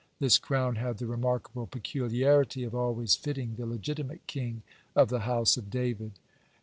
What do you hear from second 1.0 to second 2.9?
remarkable peculiarity of